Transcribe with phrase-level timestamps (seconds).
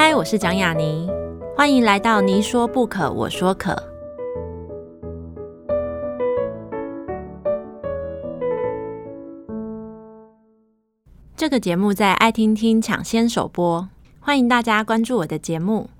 [0.00, 1.10] 嗨，我是蒋雅妮，
[1.56, 3.76] 欢迎来到你说不可，我说可。
[11.34, 13.88] 这个节目在爱听听抢先首播，
[14.20, 15.90] 欢迎大家关注我的节目。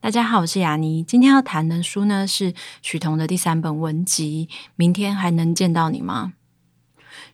[0.00, 1.02] 大家好，我是雅妮。
[1.02, 4.48] 今天要谈的书呢，是许彤的第三本文集。
[4.76, 6.32] 明天还能见到你吗？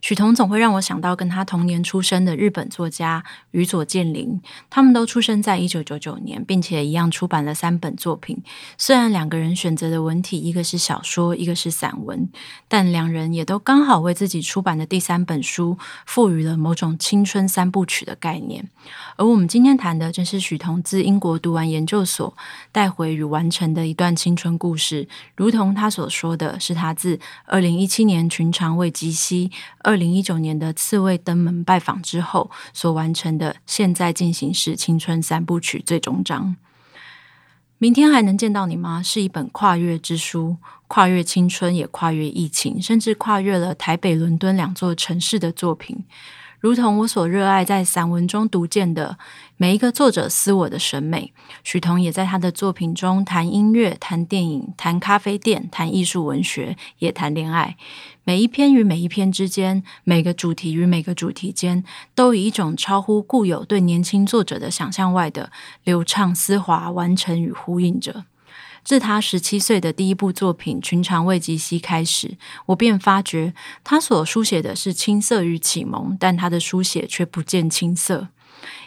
[0.01, 4.41] 许彤总会让我想到跟他同年出生的日本作家宇佐见林，
[4.71, 8.43] 他们都出生在一九九九年，并且一样出版了三本作品。
[8.79, 12.29] 虽然两个人选择的文体一个是小说，一个是散文，
[12.67, 15.77] 但两人也都刚好为自己出版的第三本书
[16.07, 18.69] 赋予了某种青春三部曲的概念。
[19.17, 22.35] 而我们今天谈的正是许彤自英国读完研究所
[22.73, 25.07] 带回与完成的一段青春故事，
[25.37, 29.51] 如同他所说的是他自二零一七年群常未及兮。
[29.91, 36.55] 二零一九年的刺猬登门拜访之后所完成的《现在进行式青春三部曲》最终章。
[37.79, 39.03] 明天还能见到你吗？
[39.03, 46.05] 是一本跨越之书，跨越青春，也跨越疫情，甚至跨越了台北、伦敦两座城市的作品。
[46.61, 49.19] 如同我所热爱在散文中读见的
[49.57, 51.33] 每一个作者私我的审美，
[51.65, 57.77] 许彤也在他的作品中谈音乐、谈电影、谈咖啡店、谈艺术文学，也谈恋爱。
[58.25, 61.83] 每一篇与每一篇之间，每个主题与每个主题间，
[62.15, 65.51] 都以一种超乎固有对年轻作者的想象外的
[65.85, 68.25] 流畅丝滑完成与呼应着。
[68.85, 72.37] 自他十七岁的第一部作品《寻常未及兮》开始，
[72.67, 73.55] 我便发觉
[73.85, 78.29] 他所书写的是青涩与启蒙，但他的书写却不见青涩。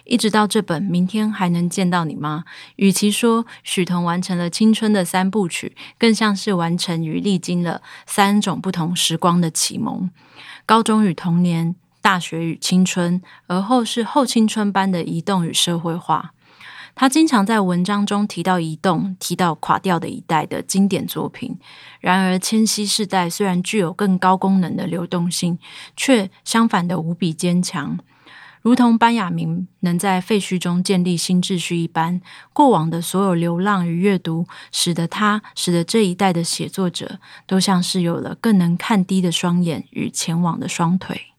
[0.03, 2.44] 一直到这本《明天还能见到你吗》，
[2.75, 10.11] 与其说许彤完成了青春的三部曲，更像是完成与历经了三种不同时光的启蒙：
[10.66, 16.33] 高中与童年，大学与青春，而后是后青春般的移动与社会化。
[16.95, 21.58] 他经常在文章中提到移动，提到垮掉的一代的经典作品。
[21.99, 25.58] 然而，千禧世代虽然具有更高功能的流动性，
[25.98, 27.98] 却相反的无比坚强，
[28.61, 32.21] 如同班雅明能在废墟中建立新秩序一般。
[32.54, 41.33] 过往的所有流浪与阅读，使得他，使得这一代的写作者，都像是有了更能看低的双眼与前往的双腿。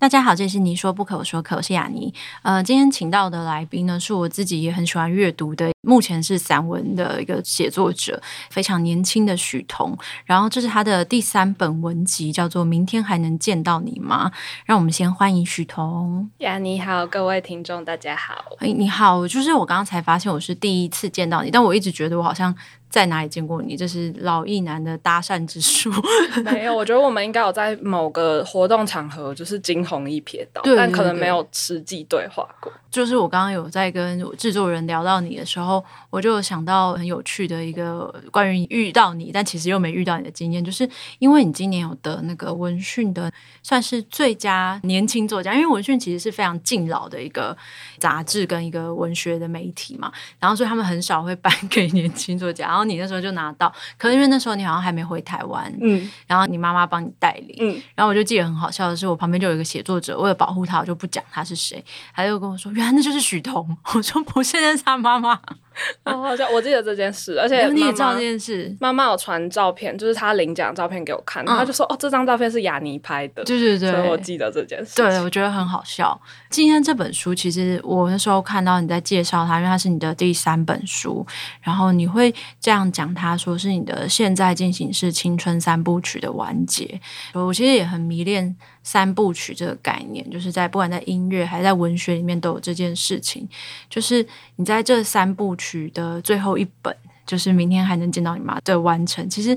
[0.00, 2.14] 大家好，这是你说不可，我说可，我是雅妮。
[2.42, 9.96] 呃，今天请到的来宾呢，是我自己也很喜欢阅读的，目前是散文的一个写作者，非常年轻的许彤。
[10.26, 14.30] 然后这是他的第三本文集，叫做《明天还能见到你吗》。
[14.66, 16.30] 让我们先欢迎许彤。
[16.38, 18.44] 呀，你好，各位听众大家好。
[18.58, 22.54] 哎，你好，就是我刚刚才发现我是第一次见到你，但我一直觉得我好像。
[22.90, 23.76] 在哪里见过你？
[23.76, 25.92] 这是老艺男的搭讪之术。
[26.42, 32.72] 没有，我觉得我们应该有在某个活动场合就是惊鸿一瞥到，但可能没有实际对话过。
[32.90, 35.77] 就是我刚刚有在跟制作人聊到你的时候，
[36.10, 47.56] 我就想到很有趣的一个关于遇到你，但其实又没遇到你的经验，就是因为你今年有得那个文讯的算是最佳年轻作家，因为文讯其实是非常敬老的一个
[47.98, 52.68] 杂志跟一个文学的媒体嘛，然后所以他们很少会颁给年轻作家。
[52.68, 61.82] 然后你那时候就拿到，可是因为那时候你好像还没回台湾，嗯，然后你妈妈帮你代理，嗯，然后我就记得很好笑的是，我旁边就有一个写作者，为了保护他，我就不讲他是谁，
[62.14, 65.40] 他就跟我说，原来那就是许彤，我说不，现在是他妈妈。
[66.04, 68.74] 哦，好像我记得这件事，而且你也知道这件事。
[68.80, 74.96] 妈妈有传照片，就是她领奖照片给我看，然后他就说：“哦，这张照片是雅尼拍的。”对对对，所以我记得这件事。
[74.96, 76.20] 对，我觉得很好笑。
[76.50, 81.26] 今天这本书，其实我那时候看到你在介绍它，因为它是你的第三本书，
[81.60, 87.00] 然后你会这样讲，它说是你的现在进行式青春三部曲的完结。
[87.34, 88.56] 我其实也很迷恋。
[88.90, 93.46] 三部曲这个概念，就是在不管在音乐还是在文学里面都有这件事情。
[93.90, 94.26] 就是
[94.56, 96.96] 你在这三部曲的最后一本，
[97.26, 99.28] 就是明天还能见到你吗的完成。
[99.28, 99.54] 其实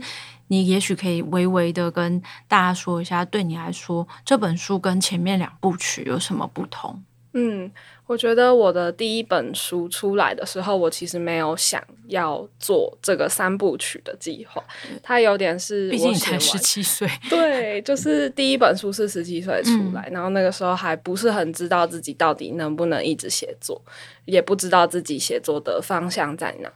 [0.47, 7.01] 你也许可以微微的跟大家说一下，对你来说这本书跟前面两部曲有什么不同？
[7.33, 7.71] 嗯。
[8.07, 14.61] 我觉得我的第一本书出来的时候，我其实没有想要做这个三部曲的计划。
[15.01, 23.81] 它有点是，毕竟你才十七岁，对，就是第一本书是十七岁出来，嗯，然后那个时候还不是很知道自己到底能不能一直写作，
[24.25, 26.69] 也不知道自己写作的方向在哪。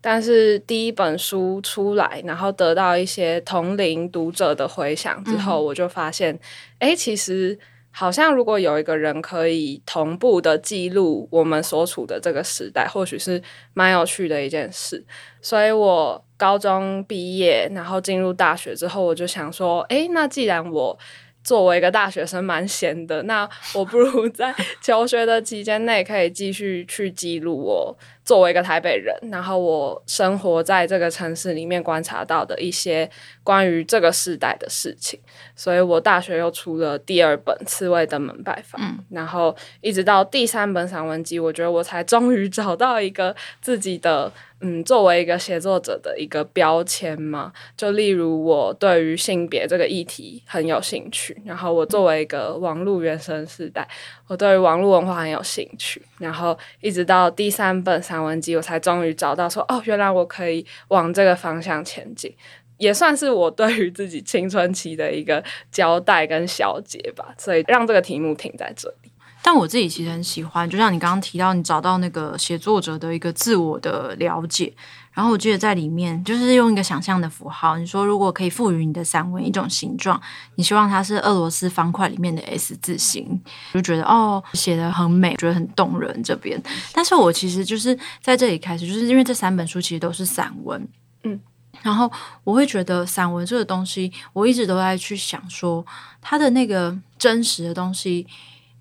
[0.00, 6.36] 但是第一本书出来，然后得到一些同龄读者的回响之后，嗯，我就发现，
[6.80, 7.56] 哎，其实。
[7.92, 13.42] 好像如果有一个人可以同步的记录我们所处的这个时代，或许是
[13.74, 15.04] 蛮有趣的一件事。
[15.42, 20.98] 所以我高中毕业，然后进入大学之后，我就想说，诶，那既然我
[21.42, 33.08] 作为一个大学生蛮闲的，那我不如在 求学的期间内可以继续去记录我作为一个台北人，然后我生活在这个城市里面观察到的一些
[33.42, 35.18] 关于这个时代的事情。
[35.56, 44.32] 所以我大学又出了第二本《刺猬登门拜访》，嗯，然后一直到第三本散文集，我觉得我才终于找到一个自己的。
[44.62, 53.88] 嗯，作为一个写作者的一个标签嘛，就例如我对于性别这个议题很有兴趣，然后我作为一个网络原生世代，
[54.26, 62.34] 我对于网络文化很有兴趣，然后一直到第三本散文集，我才终于找到说，哦，原来我可以往这个方向前进，
[62.76, 69.09] 也算是我对于自己青春期的一个交代跟小结吧，所以让这个题目停在这里。
[69.42, 74.72] 但我自己其实很喜欢，就像你刚刚提到，你找到那个写作者的一个自我的了解，
[75.12, 80.20] 然后我记得在里面就是用一个想象的符号，你说如果可以赋予你的散文一种形状，
[80.56, 83.40] 你希望它是俄罗斯方块里面的 S 字形，
[83.72, 86.62] 就觉得哦写的很美，觉得很动人这边。
[86.92, 90.86] 但是我其实就是在这里开始，就是因为这三本书其实都是散文，
[91.24, 91.40] 嗯，
[91.80, 92.12] 然后
[92.44, 95.84] 我会觉得散文这个东西，我一直都在去想说
[96.20, 98.26] 它的那个真实的东西。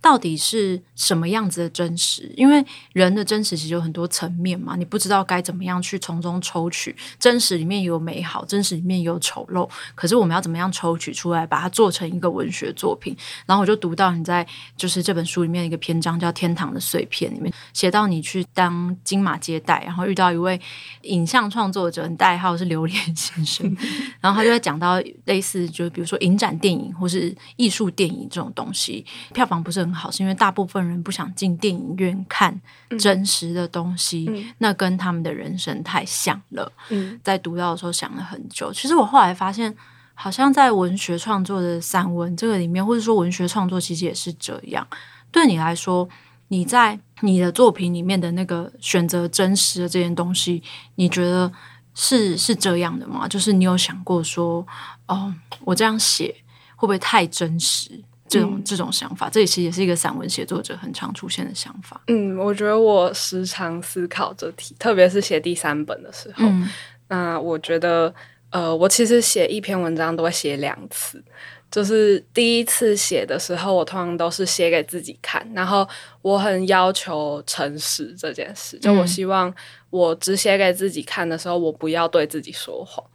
[0.02, 2.32] 到底是什么样子的真实？
[2.36, 9.70] 因为人的真实其实有很多层面嘛，你不知道该怎么样去从中抽取真实里面有美好，真实里面有丑陋。
[9.96, 13.16] 可是我们要怎么样抽取出来，把它做成一个文学作品？
[13.46, 14.46] 然后我就读到你在
[14.78, 20.60] 就是这本书里面一个篇章叫《天堂的碎片》里面写到你去当金马接待，然后遇到一位
[21.02, 23.78] 影像创作者，代号是榴莲先生，
[24.22, 32.60] 然后他就在讲到类似就比如说影展电影或是艺术电影这种东西，票房不是很好，是因为大部分人不想进电影院看
[33.00, 36.72] 真实的东西，嗯、那跟他们的人生太像了。
[36.90, 38.72] 嗯、在读到的时候想了很久。
[38.74, 39.76] 其实我后来发现，
[40.14, 44.86] 好像在文学创作的散文这个里面，或者说文学创作，其实也是这样。
[45.32, 46.08] 对你来说，
[46.50, 50.64] 你在你的作品里面的那个选择真实的这件东西，
[50.96, 51.52] 你觉得
[51.94, 53.28] 是是这样的吗？
[53.28, 54.66] 就是你有想过说，
[55.08, 56.36] 哦，我这样写
[56.76, 58.04] 会不会太真实？
[58.30, 62.00] 这种这种想法，这其实也是一个散文写作者很常出现的想法。
[62.08, 66.46] 嗯，我觉得我时常思考这题，特别是写第三本的时候。
[66.46, 66.70] 嗯、
[67.08, 68.14] 那我觉得，
[68.52, 71.24] 呃，我其实写一篇文章都会写两次。
[71.72, 75.88] 就是第一次写的时候，我通常都是写给自己看，然后
[76.24, 78.80] 我很要求诚实这件事。
[78.80, 79.54] 就我希望
[79.92, 83.06] 我只写给自己看的时候，我不要对自己说谎。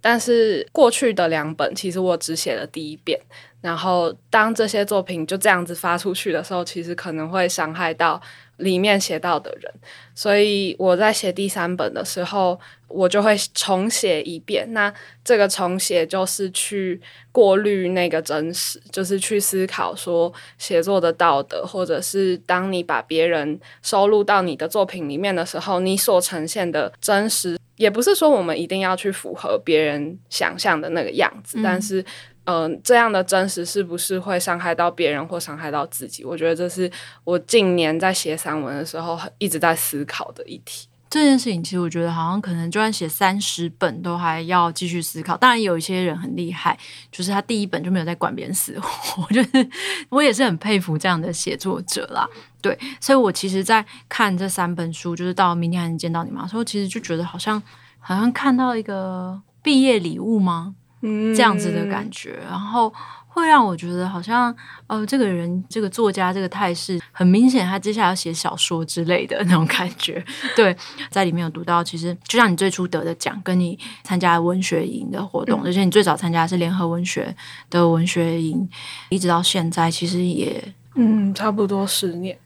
[0.00, 3.20] 但是过去的两本，其实我只写了第一遍。
[3.60, 8.20] 然后，当这些作品就这样子发出去的时候，其实可能会伤害到
[8.56, 9.72] 里面写到的人。
[10.14, 12.58] 所以我在写第三本的时候，
[12.88, 14.66] 我就会重写一遍。
[14.72, 14.90] 那
[15.22, 16.98] 这个重写就是去
[17.30, 32.04] 过滤那个真实，就是去思考说写作的道德，或者是当你把别人收录到你的作品里面的时候，你所呈现的真实，也不是说我们一定要去符合别人想象的那个样子，嗯、但是。
[32.44, 36.24] 嗯、呃，这样的真实是不是会伤害到别人或伤害到自己？
[36.24, 36.90] 我觉得这是
[37.22, 40.88] 我近年在写散文的时候一直在思考的议题。
[41.10, 45.36] 这件事情其实我觉得好像可能就算写三十本都还要继续思考。
[45.36, 46.76] 当然有一些人很厉害，
[47.12, 49.22] 就是他第一本就没有在管别人死活。
[49.28, 49.68] 我觉得
[50.08, 52.26] 我也是很佩服这样的写作者啦。
[52.62, 56.46] 对，所以我其实，在看这三本书，就是到明天还能见到你吗？
[56.46, 57.62] 所以其实就觉得好像
[57.98, 60.74] 好像看到一个毕业礼物吗？
[61.02, 62.92] 嗯这样子的感觉，然后
[63.26, 64.54] 会让我觉得好像，
[64.86, 70.22] 呃，这个人，这个作家，这个态势，很明显，他接下来要写小说之类的 那种感觉。
[70.54, 70.76] 对，
[71.08, 77.34] 在里面有读到，其实就像你最初得的奖，跟你参加文学营的活动，而且你最早参加的是联合文学
[77.70, 78.68] 的文学营，
[79.08, 80.62] 一直到现在，其实也，
[80.96, 82.36] 嗯，差不多十年。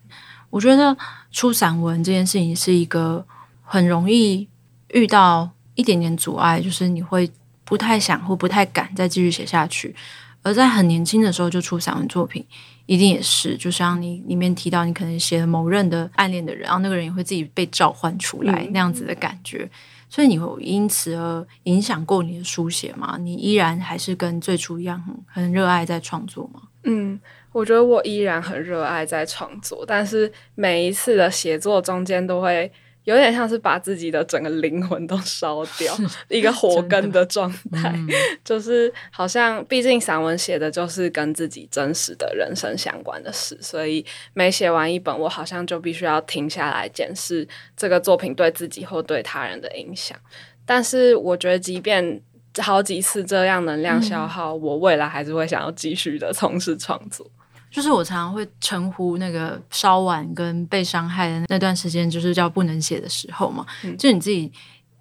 [0.54, 0.96] 我觉得
[1.32, 3.26] 出散文这件事情是一个
[3.62, 4.48] 很容易
[4.92, 7.30] 遇到一点点阻碍，就是你会。
[7.66, 9.96] 不太想或不太敢再继续写下去，
[10.42, 12.44] 而在很年轻的时候就出散文作品，
[12.84, 19.66] 一定也是就像你里面提到，你可能写了某任的暗恋的人，然后那个人也会自己被召唤出来那样子的感觉，
[20.10, 23.16] 所以你有因此而影响过你的书写吗？
[23.18, 26.60] 你依然还是跟最初一样很很热爱在创作吗？
[26.84, 27.20] 嗯，
[27.52, 32.70] 我觉得我依然很热爱在创作，但是每一次的写作中间都会。
[33.04, 35.94] 有点像是把自己的整个灵魂都烧掉，
[36.30, 38.08] 一个 火根的状态，嗯、
[38.42, 50.18] 就是好像毕竟散文写的就是跟自己真实的人生相关的事，所以每写完一本，我好像就必须要停下来检视这个作品对自己或对他人的影响。
[50.64, 52.22] 但是我觉得，即便
[52.62, 57.26] 好几次这样能量消耗，嗯、我未来还是会想要继续的从事创作。
[57.70, 63.66] 就是我常常会称呼那个烧完跟被伤害的那段时间，就是叫不能写的时候嘛。
[63.82, 64.52] 嗯、就你自己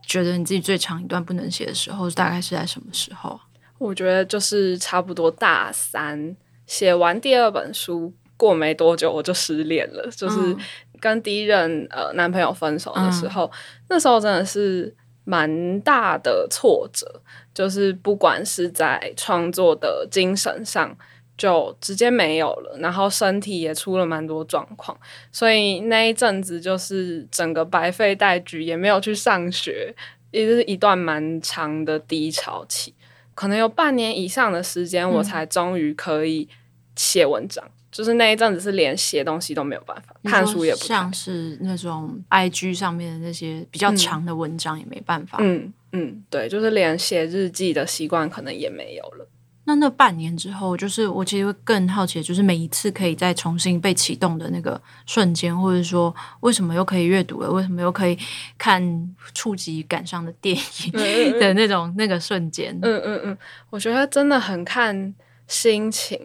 [0.08, 3.40] 觉得你自己最长一段不能写的时候，大概是在什么时候？
[3.78, 10.10] 我觉得就是差不多大三写完第二本书过没多久，我就失恋了。
[10.10, 10.58] 就是
[11.00, 13.52] 跟第一任呃男朋友分手的时候，嗯、
[13.90, 14.96] 那时候真的是
[15.26, 17.22] 蛮大的挫折，
[17.54, 20.98] 就是不管是在创作的精神上。
[21.36, 24.96] 就直接没有了，然后身体也出了蛮多状况，
[25.32, 29.94] 所以那一阵子就是整个白费带举，也没有去上学，
[30.30, 32.94] 也就是一段蛮长的低潮期，
[33.34, 36.48] 可能有半年以上的时间，我才终于可以
[36.96, 37.66] 写文章。
[37.66, 45.40] 嗯、就是那一阵子是连写东西都没有办法，看书也不像是那种 IG 上面的那些比较长的文章也没办法。
[45.42, 49.28] 嗯嗯，对，就是连写日记的习惯可能也没有了。
[49.66, 58.18] 那那半年之后，就是我其实会更好奇，就是每一次可以再重新被启动的那个瞬间，或者说为什么又可以阅读了，为什么又可以
[58.58, 60.92] 看触及感伤的电影
[61.40, 62.78] 的那种那个瞬间。
[62.82, 63.38] 嗯嗯嗯，
[63.70, 65.16] 我觉得真的很看
[65.48, 66.20] 心情。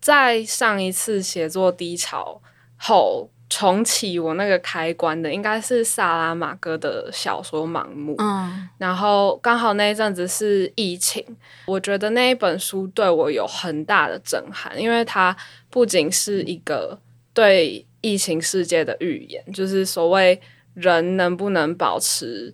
[0.00, 2.42] 在上一次写作低潮
[2.76, 3.30] 后。
[3.48, 11.24] 重启我那个开关的应该是萨拉玛戈的小说《盲目》，嗯，然后刚好那一阵子是疫情，
[11.66, 15.36] 我觉得那一本书对我有很大的震撼，因为它
[15.70, 16.98] 不仅是一个
[17.32, 20.40] 对疫情世界的预言，就是所谓
[20.74, 22.52] 人能不能保持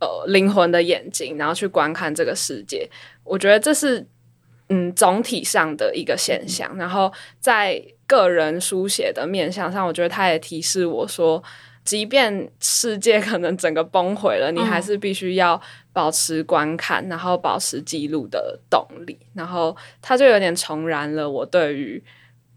[0.00, 2.90] 呃灵魂的眼睛，然后去观看这个世界，
[3.22, 4.04] 我觉得这是
[4.68, 7.80] 嗯总体上的一个现象，然后在。
[8.08, 11.40] 个人书写的面向上，我觉得他也提示我说，
[11.84, 15.60] 即便世界 可能整个崩毁了，你还是必须要
[15.92, 19.16] 保持观看，然后保持记录的动力。
[19.34, 22.02] 然后他就有点重燃了我对于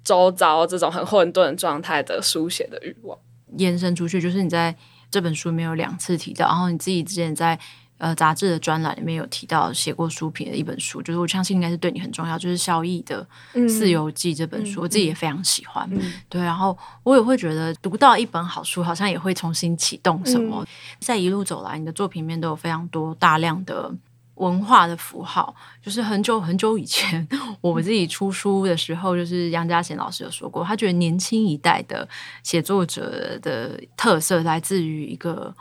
[0.03, 3.19] 周遭这种很混沌状态的书写的欲望。
[3.57, 4.75] 延伸出去，就是你在
[5.11, 7.59] 这本书里面有两次提到，然后你自己之前在。
[8.01, 13.23] 呃，杂志的专栏里面有提到写过书评的一本书，就是我相信应该是对你很重要，就是萧翼的
[13.69, 15.87] 《四游记》这本书，嗯、我自己也非常喜欢。
[15.91, 20.63] 嗯、对，然后我也会觉得读到一本好书，好像也会重新启动什么。
[20.63, 20.67] 嗯、
[20.99, 23.93] 在一路走来，你的作品里面都有非常多大量的
[24.37, 27.27] 文化的符号，就是很久很久以前
[27.61, 32.09] 我自己出书的时候，就是杨佳贤老师有说过，他觉得年轻一代的
[32.41, 35.53] 写作者的特色来自于一个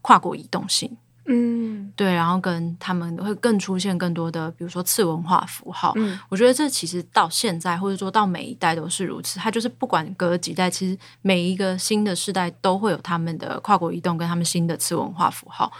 [0.00, 0.96] 跨国移动性。
[1.26, 5.92] 嗯，对，然后跟他们会更出现更多的，比如说次文化符号。
[5.96, 9.38] 嗯，我觉得这其实到现在，或者说到每一代都是如此。
[9.40, 15.72] 它就是不管隔几代，其实每一个新的世代都会有他们的跨国移动跟他们新的次文化符号。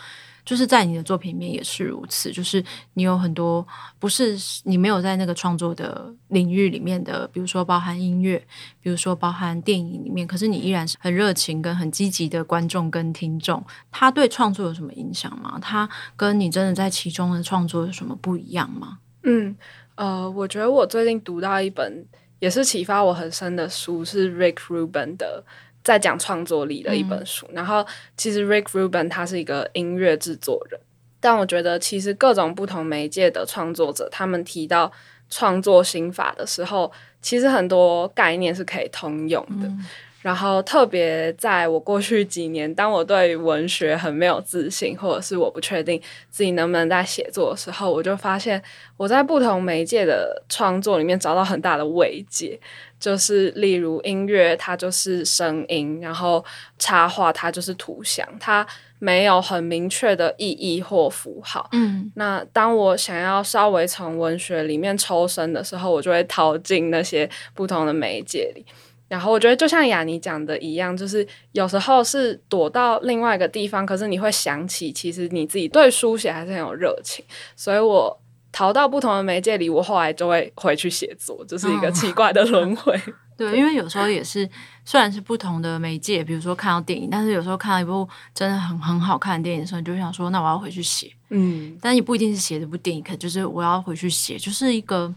[0.45, 3.67] 就是在你的作品里面也是如此，就是你有很多
[3.99, 8.37] 不是你没有在那个创作的领域里面的，比如说包含音乐，
[8.81, 13.65] 比如说包含电影里面，可是你依然是很热情跟很积极的观众跟听众。
[13.91, 15.59] 他对创作有什么影响吗？
[15.63, 18.99] 他跟你真的在其中的创作有什么不一样吗？
[19.23, 19.57] 嗯，
[19.95, 22.05] 呃，我觉得我最近读到一本
[22.39, 25.43] 也是启发我很深的书，是 Rick Rubin 的。
[25.85, 27.87] 在讲创作力的一本书，嗯、然后
[28.17, 30.81] 其实 Rick Rubin 他是一个音乐制作人，
[31.21, 34.91] 但我觉得其实各种不同媒介的创作者，他们提到
[35.29, 39.69] 创作心法的时候，其实很多概念是可以通用的。
[39.69, 39.85] 嗯
[40.25, 46.01] 然后特别在我过去几年，当我对文学很没有自信，或者是我不确定
[46.31, 48.63] 自己能不能在写作的时候，我就发现
[48.97, 52.59] 我在不同媒介的创作里面找到很大的慰藉。
[53.05, 56.43] 就是例如音乐，它就是声音；然后
[56.79, 58.67] 插画，它就是图像，它
[58.99, 61.69] 没有很明确的意义或符号。
[61.73, 68.65] 嗯，那当我想要稍微从文学里面抽身的时候，我就会逃进那些不同的媒介里。
[69.07, 77.23] 然后我觉得，就像雅尼讲的一样，就是有时候是躲到另外一个地方，可是你会想起，其实你自己对书写还是很有热情。
[77.55, 78.19] 所以我
[78.55, 82.95] 逃到不同的媒介里，我后来就会回去写作，这、就是一个奇怪的轮回。
[82.95, 84.49] 哦、 对，因为有时候也是，
[84.85, 91.11] 虽然是不同的媒介，比如说看到电影，但是有时候看到一部真的很很好看的电影的时候，你就想说，那我要回去写。
[91.31, 95.13] 嗯，但也不一定是写这部电影，可就是我要回去写，就是一个。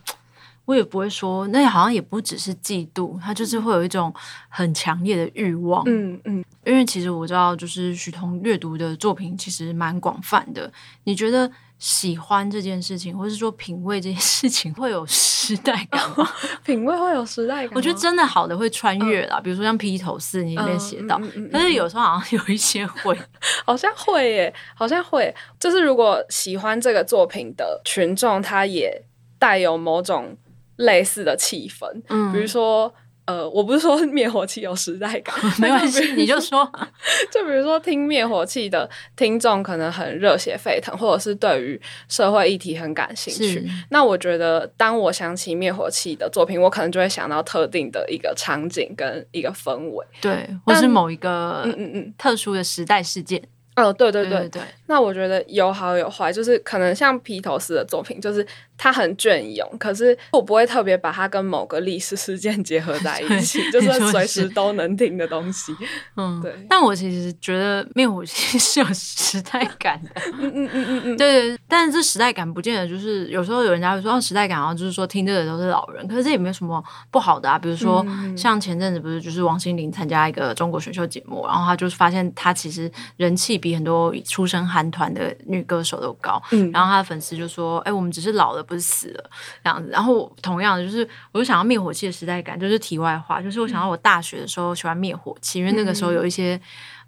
[0.65, 4.13] 我也不会说，那好像也不只是嫉妒，他就是会有一种
[4.49, 5.81] 很强烈的欲望。
[5.85, 10.69] 嗯嗯，因为其实我知道，就是许彤阅读的作品其实蛮广泛的。
[11.05, 11.49] 你觉得？
[11.79, 16.15] 喜欢这件事情，或是说品味这件事情，会有时代感吗？
[16.17, 16.27] 哦、
[16.65, 17.75] 品味会有时代感。
[17.75, 23.17] 我觉得真的好的会穿越啦，嗯、比如说像《披头士》里面写到，嗯嗯嗯、但是有时候好像有一些会，
[23.65, 25.33] 好像会耶，好像会。
[25.59, 29.03] 就是如果喜欢这个作品的群众，他也
[29.37, 30.35] 带有某种
[30.77, 32.93] 类似的气氛，嗯，比如说。
[33.27, 36.65] 呃，我不是说灭火器有时代感， 没关系，你就说。
[37.29, 43.69] 就比如说听灭火器的听众可能很热血沸腾，或者是对于社会议题很感兴趣。
[43.89, 53.43] 那我觉得，当我想起灭火器的作品，我可能就会想到特定的一个场景跟一个氛围，对，或是某一个嗯嗯嗯特殊的时代事件。
[53.75, 58.43] 哦，对对对对，对对对，那我觉得有好有坏，就是可能像披头士的作品，就是
[58.77, 65.73] 它很隽永，可是我不会特别把它跟某个历史事件结合在一起，就是随时都能听的东西。
[66.15, 66.53] 嗯，对。
[66.69, 71.59] 但我其实觉得灭火器 是有时代感的，嗯嗯嗯嗯嗯，对对。
[71.67, 77.57] 但是这时代感不见得就是有时候有人家会说哦，时代感，然后就是说听这个都是老人，可是这也没有什么不好的啊。
[77.57, 78.05] 比如说
[78.35, 83.77] 像前阵子不是就是王心凌参加一个中国选秀节目，然后她就是发现她其实人气比。
[83.77, 89.29] 很多出身韩团的女歌手都高，嗯，然后她的粉丝就说：“哎、欸，我们只是老了，不是死了
[89.63, 96.59] 这样子。”然后同样的，就是我就想要灭火器的时代感，就是题外话，就是我想到我大学的时候喜欢灭火器，嗯、因为那个时候有一些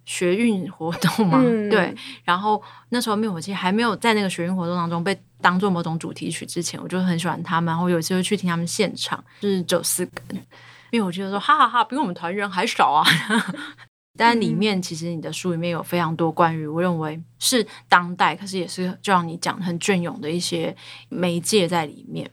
[0.05, 1.93] 学运活动嘛，嗯、 对。
[2.23, 7.71] 然后那时候灭火器还没有在那个学运活动当中被当做某种主题曲之前，我就很喜欢他们。
[7.71, 10.23] 然后有机会去听他们现场，就是九四根
[10.91, 13.05] 灭火器就说：“哈哈哈，比我们团员还少啊。”
[14.17, 20.75] 但里面其实你的书里面有非常多关于我认为是当代，可是也是就像你讲很隽永的一些
[21.07, 22.29] 媒介在里面，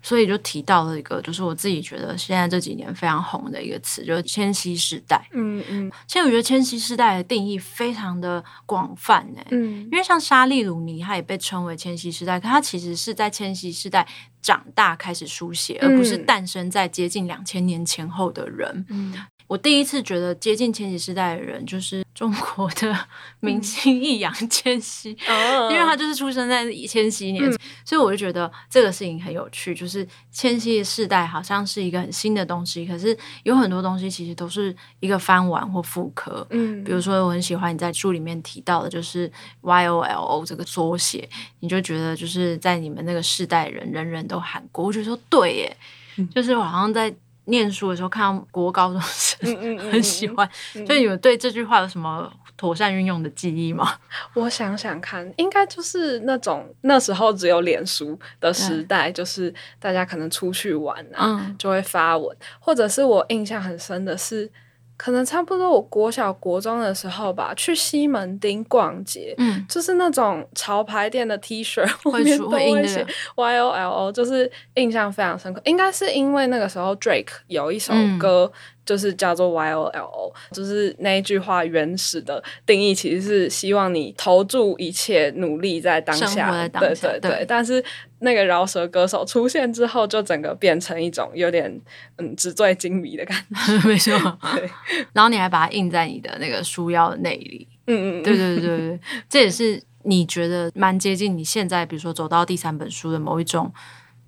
[0.00, 5.26] 所以就提到了一个，就是我自己觉得现在这几年非常红的一个词，就是千禧世代。
[5.32, 14.06] 嗯嗯，其实我觉得千禧世代的定义非常的广泛诶，嗯，因为像莎莉鲁尼，他也被称为千禧世代，可他其实是在千禧世代
[14.40, 18.86] 长大开始书写，而不是诞生在接近两千年前后的人。
[18.88, 19.12] 嗯。
[19.46, 22.96] 我第一次觉得接近千禧世代的人，就是中国的
[23.40, 29.74] 明星易烊千玺，嗯、因为他就是出生在千禧年，嗯、所以我就觉得这个事情很有趣。
[29.74, 36.46] 就是千禧世代好像是一个很新的东西，可是有很多东西其实都是一个翻玩或复刻。
[36.50, 39.30] 嗯，比如说我很喜欢你在书里面提到的，就是
[39.60, 41.28] Y O L O 这个缩写，
[41.60, 45.76] 你就觉得就是在你们那个世代人人人都喊过，我觉得说对耶，
[46.16, 47.14] 嗯、就是我好像在。
[47.46, 50.48] 念书的时候看到国高中生， 很喜欢。
[50.74, 53.98] 嗯、所以你们对这句话有什么妥善运用的记忆吗？
[54.34, 64.50] 我想想看，应该就是那种那时候只有脸书的时代，就是大家可能出去玩啊，嗯、就会发文，或者是我印象很深的是。
[64.96, 75.60] 可能差不多，我国小国中的时候吧，去西门町逛街，嗯，就是那种潮牌店的 T 恤，后面都会写 Y O L O，就是印象非常深刻。
[75.64, 78.50] 应该是因为那个时候 Drake 有一首歌。
[78.84, 87.30] 嗯就是叫做 Y O L O，就是那一句话原始的定义，其实是希望你投注一切努力在当下，当下对对对。
[87.30, 87.82] 对但是
[88.18, 91.80] 那个饶舌歌手出现之后，就整个变成一种有点
[92.16, 94.12] 嗯纸醉金迷的感觉， 没错。
[94.54, 94.70] 对，
[95.14, 103.72] 然后你还把它印在你的那个书腰的内里，嗯嗯，对对对对，这也是你觉得蛮接近你现在，比如说走到第三本书的某一种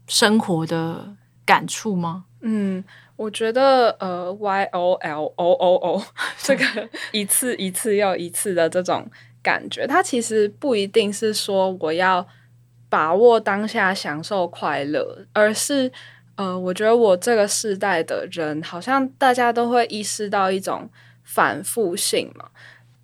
[0.09, 1.15] 生活的
[1.45, 2.25] 感触吗？
[2.41, 2.83] 嗯。
[3.17, 6.03] 我觉得呃，Y O L O O O
[6.39, 6.65] 这个
[7.13, 9.09] 一次一次又一次的这种
[9.43, 12.27] 感觉，它其实不一定是说我要
[12.89, 15.91] 把握当下享受快乐，而是
[16.37, 20.89] 呃，我觉得我这个世代的人，好像大家都会意识到一种
[21.25, 22.51] 反复性嘛。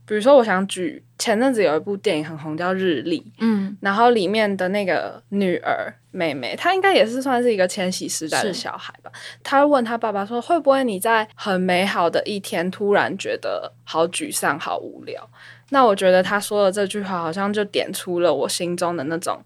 [0.05, 9.11] 比如说，我想举前阵子有一部电影很红，叫《日历》，嗯，然后里面的那个女儿妹妹，她应该也是算是一个千禧时代的小孩吧。
[9.45, 15.31] 她问她爸爸说：“会不会你在很美好的一天突然觉得好沮丧、好无聊？”
[15.71, 19.41] 那我觉得她说的这句话好像就点出了我心中的那种：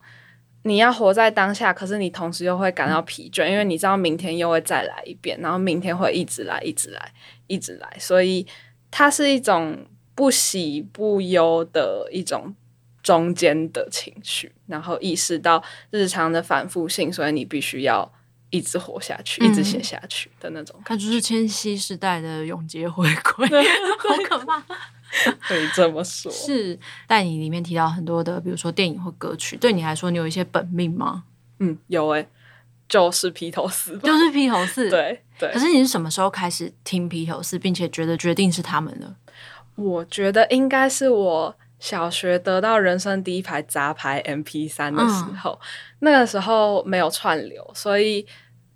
[0.63, 7.13] 你要活在当下，可是你同时又会感到疲倦，因为你知道明天又会再来一遍，然后明天会一直来、一直来、
[7.47, 8.47] 一直来，所以
[8.91, 9.77] 它是一种。
[10.17, 12.53] 不喜不忧的一种
[13.03, 18.13] 中间的情绪，然后意识到日常的反复性，所以你必须要
[18.51, 20.75] 一直活下去，嗯、一直写下去的那种。
[20.85, 23.47] 它，就是千禧时代的永劫回归，
[24.01, 24.61] 好可怕。
[25.41, 26.33] 可以这么说。
[26.33, 26.77] 是，
[27.09, 31.23] 在你里面提到很多的，比如说电影或歌曲，对你来说，你有一些本命吗？
[31.61, 32.29] 嗯，有诶、欸。
[32.89, 34.89] 就是披头士，就是披头士。
[34.89, 35.53] 对对。
[35.53, 39.13] 可是你是什么时候开始听披头士，并且觉得决定是他们的？
[39.77, 45.67] 我觉得应该是我小学得到人生第一排杂牌 MP 三的时候，嗯、
[46.01, 48.27] 那个时候没有串流，所以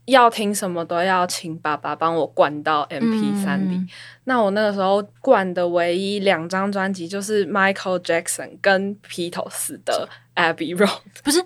[0.05, 3.77] 要听什么都要请爸爸帮我灌到 MP 三里。
[3.77, 3.89] 嗯、
[4.25, 11.01] 那我那个时候灌的唯一两张专辑就是 Michael Jackson 跟披头士的 Abbey Road。
[11.23, 11.43] 不是，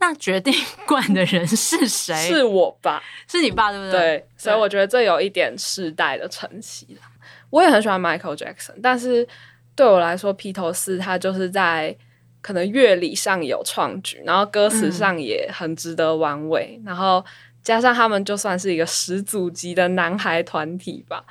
[0.00, 0.52] 那决定
[0.86, 2.14] 灌的人是谁？
[2.14, 4.00] 是我爸，是你爸对不对？
[4.00, 6.98] 对，所以我觉得这有一点世代的承袭。
[7.56, 9.26] 我也很喜欢 Michael Jackson，但是
[9.74, 11.96] 对我来说，披头士他就是在
[12.42, 17.24] 可能乐理上有创举，然后歌词上也很值得玩味，然后
[17.66, 21.24] 加上他们就算是一个始祖级的男孩团体吧。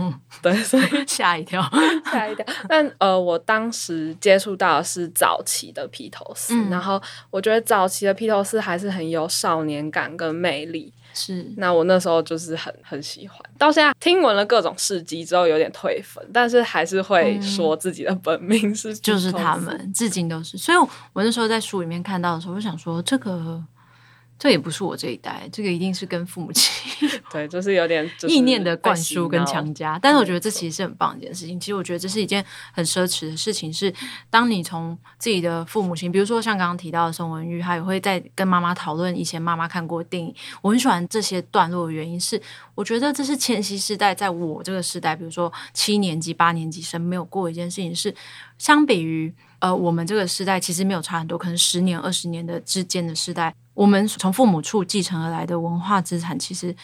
[0.00, 1.62] 嗯、 对，所以吓一跳，
[2.10, 2.44] 吓一跳。
[2.68, 10.92] 但呃，我当时接触到的是早期的披头士，嗯、然后我觉得早期的披头士还是很有少年感跟魅力。
[11.14, 20.58] 是，那我那时候就是很很喜欢，到现在听闻了各种事迹之后有点退粉，但是还是会说自己的本命是、嗯、就是他们，至今都是。
[20.58, 20.78] 所以
[21.12, 23.62] 我那时候在书里面看到的时候，我想说这个。
[24.38, 29.98] 这也不是我这一代，这个一定是跟父母亲 对，就是有点意念的灌输跟强加。
[29.98, 31.58] 但是我觉得这其实是很棒一件事情。
[31.58, 33.92] 其实我觉得这是一件很奢侈的事情，是
[34.28, 40.34] 当你从自己的父母亲，比如说像刚刚提到的宋文玉，他也会在跟妈妈讨论以前妈妈看过的电影。
[40.60, 42.40] 我很喜欢这些段落的原因是，
[42.74, 48.14] 我觉得这是千禧世代在我这个时代，比如说七年级、八年级生没有过一件事情，是
[48.58, 53.54] 相比于呃我们这个时代，其实没有差很多，可能十年、二十年的之间的时代。
[53.76, 56.74] 我们从父母处继承而来的文化资产，其实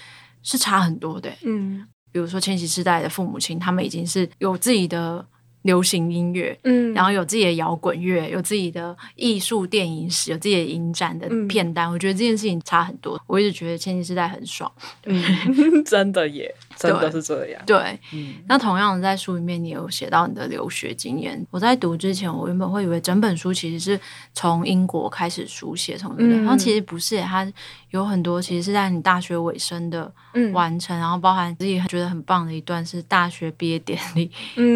[0.45, 1.29] 是差很多的。
[1.43, 5.27] 嗯，比如说千禧世代的父母亲，他们已经是有自己的。
[5.63, 11.87] 流行音乐，嗯，然后有自己的摇滚乐，有自己的艺术电影史，有自己的影展的片单。
[11.89, 13.17] 嗯、我觉得这件事情差很多。
[13.29, 14.69] 我一直觉得千禧世代很爽，
[15.05, 15.23] 嗯，
[15.87, 16.53] 真的耶，
[16.89, 17.63] 真的是这样。
[17.67, 21.45] 对，嗯、那同样的，在书里面你有写到你的留学经验。
[21.51, 24.01] 我在读之前，我原本会以为整本书其实是
[24.33, 26.41] 从英国开始书写，从对不对？
[26.41, 27.51] 然后其实不是，它
[27.91, 30.13] 有很多其实是在你大学尾声的
[30.53, 34.31] 完成，嗯、然后包含自己觉得很棒的一段是大学毕业典礼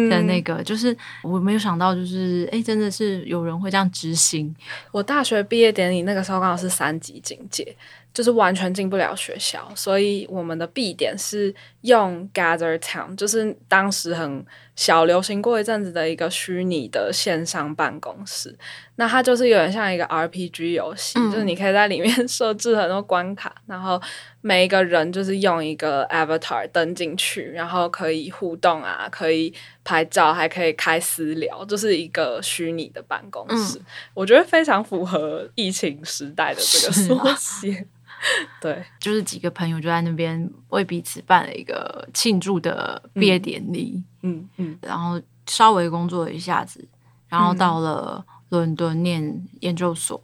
[0.09, 4.55] 的那个，嗯、就是我没有想到，就是哎，真的是有人会这样执行。
[4.91, 7.75] 我大学毕业典礼那个时候刚好是三级警戒。
[8.17, 14.43] 就是完全进不了学校，所以我们的必点是用 Gather Town，就是当时很
[14.75, 18.57] 小流行过一阵子的一个虚拟的线上办公室。
[18.95, 24.01] 那它就是有点像一个 RPG 游戏，嗯、就是你可以在里面 设置很多关卡，然后
[24.41, 29.53] 每一个人就是用一个 Avatar 登进去，然后可以互动啊，可以
[29.83, 33.77] 拍照，还可以开私聊，就是一个虚拟的办公室。
[33.77, 37.85] 嗯、我觉得非常符合疫情时代的这个缩写。
[38.61, 46.87] 对，就是几个朋友就在那边为彼此办了一个庆祝的毕业典礼，嗯嗯，嗯然后稍微工作了一下子，
[47.27, 50.21] 然后到了伦敦念研究所，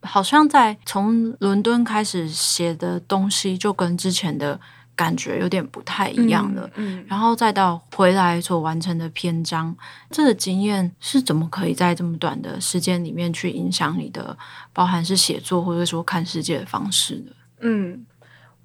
[0.00, 4.60] 嗯、好像在从伦敦开始写的东西就跟之前的
[5.00, 9.74] 感觉有点不太一样了，嗯，嗯然后再到回来所完成的篇章，
[10.10, 14.36] 这个经验是怎么可以在这么短的时间里面去影响你的，
[14.74, 17.32] 包含是写作或者说看世界的方式呢？
[17.60, 18.04] 嗯，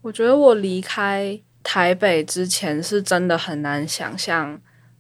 [0.01, 4.59] 我觉得我离开台北之前是真的很难想象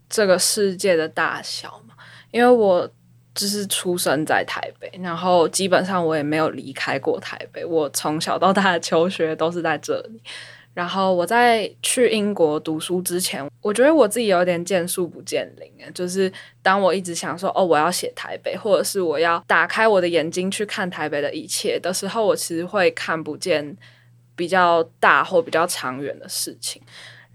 [0.09, 1.95] 这个世界的大小嘛，
[2.31, 2.89] 因为我
[3.33, 10.21] 就是出生在台北，然后基本上我也没有离开过台北，我从小到大的求学都是在这里。
[10.75, 16.29] 然后我在去英国读书之前，我觉得我自己有点见树不见林啊，就是
[16.61, 23.73] 当我一直想说哦，我要写台北，或者是我要打开我的眼睛去看台北的一切的时候，我其实会看不见
[24.35, 26.81] 比较大或比较长远的事情。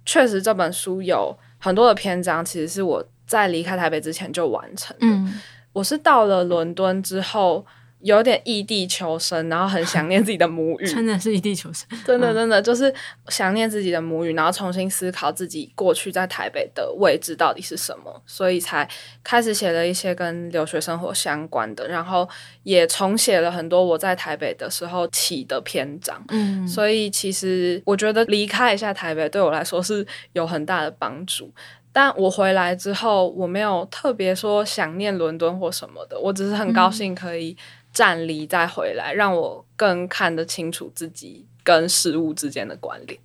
[0.04, 5.06] 确实，这本书有很多的篇章，其实是我在离开台北之前就完成的。
[5.06, 5.40] 嗯，
[5.72, 7.64] 我是到了伦敦之后。
[8.02, 12.92] 有点异地求生，然后很想念自己的母语， 真的是异地求生，真的真的就是
[13.28, 18.88] 想念自己的母语，然后重新思考自己过去在台北的位置到底是什么，所以才
[19.22, 22.28] 开始写了一些跟留学生活相关的，然后
[22.62, 26.22] 也重写了很多我在台北的时候起的篇章。
[26.28, 31.52] 嗯，所以其实我觉得离开一下台北对我来说是有很大的帮助。
[31.92, 37.56] 但我回来之后，我没有特别说想念伦敦或什么的，我只是很高兴可以。
[37.92, 43.18] 站立再回来，让我更看得清楚自己跟事物之间的关联。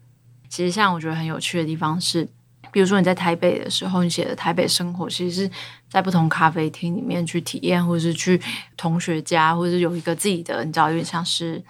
[0.49, 2.28] 其实，像我觉得很有趣的地方是，
[2.71, 5.51] 比如说你在台北的时候，你写的台北生活，其实是
[5.89, 8.39] 在不同咖啡厅里面去体验，或者是去
[8.78, 11.62] 同学家，或者是有一个自己的，你知道，有点像是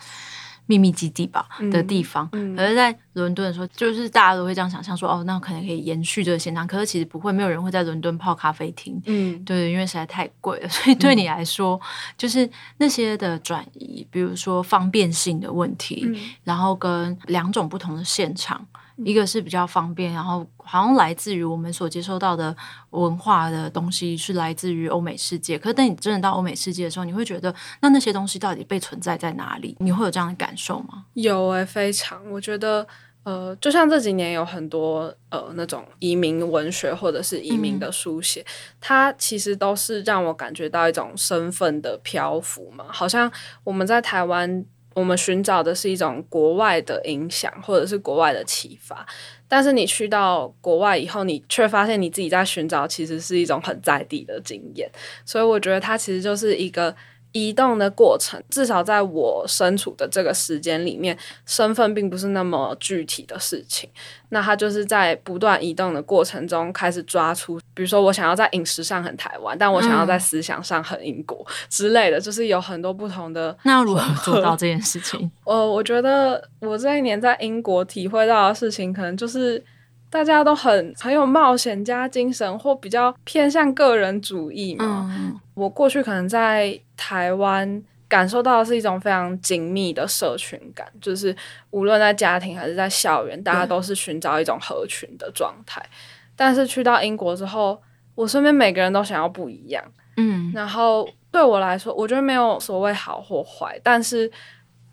[0.65, 2.29] 秘密基地吧的地方。
[2.29, 6.65] 可是，在伦敦的时候，就是大家都会这样想象说，哦，那可能可以延续这个现场。
[6.65, 9.01] 可是其实不会，没有人会在伦敦泡咖啡厅。
[9.05, 10.67] 嗯，对，因为实在太贵了。
[10.69, 11.81] 所以对你来说，嗯、
[12.17, 18.65] 就是那些的转移，比如说方便性的问题，嗯、然后跟两种不同的现场。
[19.03, 22.55] 一个是比较方便，然后好像来自于我们所接收到的
[22.91, 25.59] 文化的东西是来自于欧美世界。
[25.59, 29.75] 可是等你真的到欧美世界的时候，你会觉得那那些东西到底被存在在哪里？
[29.79, 31.05] 你会有这样的感受吗？
[31.13, 32.21] 有诶、欸，非常。
[32.31, 32.87] 我觉得
[33.23, 38.45] 呃，就像这几年有很多呃那种移民文学或者是移民的书写，嗯、
[38.79, 43.29] 它其实都是让我感觉到一种身份的漂浮嘛，好像
[43.65, 44.65] 我们在台湾。
[44.95, 49.05] 我们寻找的是一种国外的影响，或者是国外的启发，
[49.47, 54.89] 但是你去到国外以后，你却发现你自己在寻找，其实是一种很在地的经验，
[55.23, 56.95] 所以我觉得它其实就是一个。
[57.35, 63.89] 移动的过程，至少在我身处的这个时间里面，身份并不是那么具体的事情。
[64.29, 73.55] 那他就是在不断移动的过程中，开始抓出，比如说我想要在饮食上很台湾，但我想要在思想上很英国之类的，就是有很多不同的。
[73.63, 75.29] 那要如何做到这件事情？
[75.43, 79.61] 呃，我觉得我这一年在英国体会到的事情，可能就是。
[80.09, 85.11] 大家都很很有冒险家精神，或比较偏向个人主义嘛。
[85.13, 91.35] 嗯、我过去可能在台湾感受到的是一种非常紧密的社群感，就是
[91.71, 95.81] 无论在家庭还是在校园，大家都是寻找一种合群的状态。
[95.81, 97.81] 嗯、但是去到英国之后，
[98.13, 99.83] 我身边每个人都想要不一样。
[100.15, 104.31] 嗯，然后对我来说，我觉得没有所谓好或坏，但是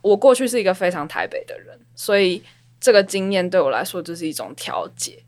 [0.00, 2.42] 我过去是一个非常台北的人，所以。
[2.82, 5.22] 这个经验对我来说就是一种调节，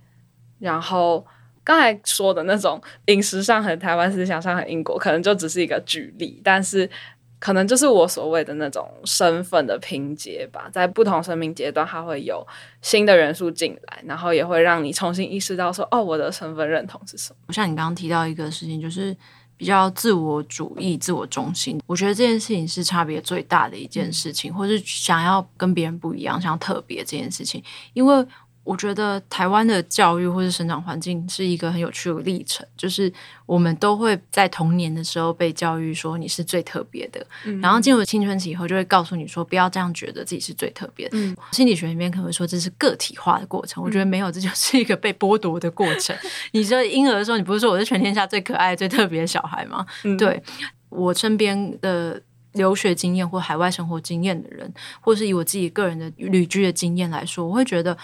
[0.59, 1.25] 然后
[1.63, 6.91] 刚才说的那种饮食上很台湾，思想上很英国，可能就只是一个举例，但是
[7.39, 12.45] 可能就是我所谓的那种身份的拼接吧，在不同生命阶段，它会有
[12.83, 17.53] 新的元素进来，然后也会让你重新意识到说，哦，我的身份认同是什么？
[17.53, 19.17] 像你刚刚提到一个事情，就是。
[19.57, 27.63] 比较自我主义、自我中心，我觉得这件事情是差别最大的一件事情，嗯、或是想要跟别人不一样、想要特别这件事情，
[27.93, 28.27] 因为。
[28.65, 33.13] 我觉得台湾的教育或是生长环境是一个很有趣的历程，就是
[33.45, 41.19] 我们都会在童年的时候被教育说你是最特别的，嗯、然后进入青春期以后就会告诉你说不要这样觉得自己是最特别的。
[41.19, 46.17] 嗯、心理学里面可能会说这是个体化的过程，嗯、我觉得没有，这就是一个被剥夺的过程。
[46.25, 49.85] 嗯、你说婴儿的时候，你不是说我是全天下最可爱、最特别的小孩吗？
[50.05, 50.43] 嗯、对，
[50.89, 52.19] 我身边的
[52.53, 54.73] 留学经验或海外生活经验的人，
[55.03, 57.95] 或是以我自己个人的旅居的经验来说，我会觉得。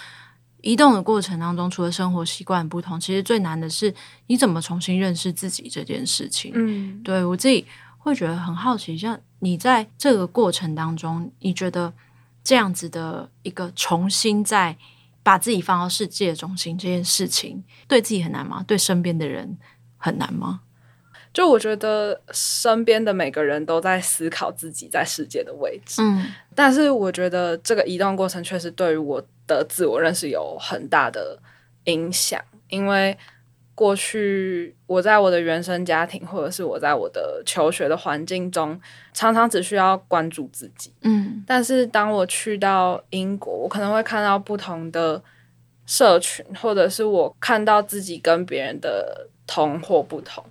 [0.63, 3.93] 移动的过程当中，除了生活习惯不同，其实最难的是
[4.27, 6.53] 你怎么重新认识自己这件事情。
[6.55, 7.67] 嗯，对，我自己
[7.99, 11.93] 会觉得很好奇，像你在这个过程当中，你觉得
[12.43, 14.77] 这样子的一个重新再
[15.23, 18.65] 把自己放到世界中心这件事情，对自己很难吗？
[18.67, 19.59] 对身边的人
[19.97, 20.61] 很难吗？
[21.33, 26.03] 就我觉得身边的每个人都在思考自己在世界的位置。
[26.03, 29.25] 嗯，但是我觉得这个移动过程确实对于我。
[29.59, 31.39] 的自我认识有很大的
[31.85, 33.17] 影响，因为
[33.75, 38.79] 过去我在我的原生家庭，或者是我在我的求学的环境中，
[39.13, 40.93] 常常只需要关注自己。
[41.03, 45.23] 嗯，但是当我去到英国，我可能会看到不同的
[45.87, 50.45] 社群，或者是我看到自己跟别人的同或不同。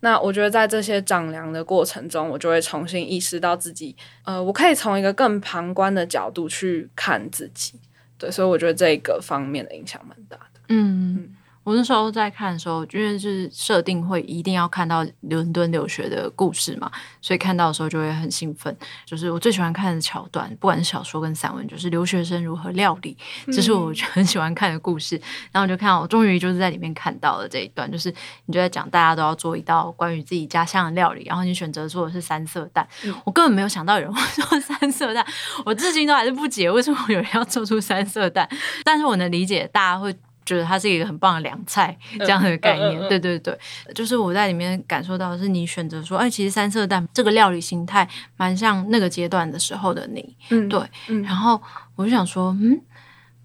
[0.00, 7.80] 那我觉得在这些丈量的过程中，我就会重新意识到自己，呃，我可以从一个更旁观的角度去看自己。
[8.18, 10.60] 对，所以我觉得这个方面的影响蛮大的。
[10.68, 11.16] 嗯。
[11.16, 11.35] 嗯
[11.66, 16.88] 我那时候在看的时候，因为是设定会一定要看到伦敦留学的故事嘛，
[17.20, 18.74] 所以看到的时候就会很兴奋。
[19.04, 25.16] 就是我最喜欢看的桥段，不管是小说跟散文，就是留学生如何料理，这是我很喜欢看的故事。
[25.16, 32.86] 嗯、然后我就看到，我终于就是在里面看到了这一段，就是你就在讲大家都要做一道关于自己家乡的料理，然后你选择做的是三色蛋。
[33.04, 35.26] 嗯、我根本没有想到有人会做三色蛋，
[35.64, 38.48] 我至今都还是不解为什么有人要做出三色蛋。
[38.84, 40.16] 但是我能理解大家会。
[40.46, 43.58] 觉得它是一个很棒的凉菜，这样的概念，嗯嗯嗯、对对对，
[43.92, 51.60] 就是我在里面感受到的是你选择说，哎，其实三色蛋这个料理形态蛮像那个阶段的时候的你，嗯、对，嗯、然后
[51.96, 52.80] 我就想说，嗯，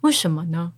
[0.01, 0.71] 为什么呢？